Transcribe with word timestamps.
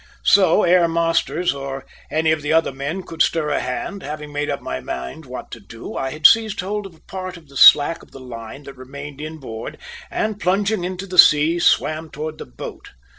So, 0.23 0.63
ere 0.63 0.87
Masters 0.87 1.53
or 1.53 1.85
any 2.09 2.31
of 2.31 2.41
the 2.41 2.51
other 2.51 2.71
men 2.71 3.03
could 3.03 3.21
stir 3.21 3.51
a 3.51 3.59
hand, 3.59 4.01
having 4.01 4.33
made 4.33 4.49
up 4.49 4.59
my 4.59 4.79
mind 4.79 5.27
what 5.27 5.51
to 5.51 5.59
do, 5.59 5.95
I 5.95 6.09
had 6.09 6.25
seized 6.25 6.61
hold 6.61 6.87
of 6.87 7.05
part 7.05 7.37
of 7.37 7.47
the 7.49 7.55
slack 7.55 8.01
of 8.01 8.09
the 8.09 8.19
line 8.19 8.63
that 8.63 8.73
remained 8.77 9.21
inboard 9.21 9.77
and, 10.09 10.39
plunging 10.41 10.83
into 10.83 11.05
the 11.05 11.19
sea, 11.19 11.59
swam 11.59 12.09
towards 12.09 12.39
the 12.39 12.47
boat. 12.47 12.89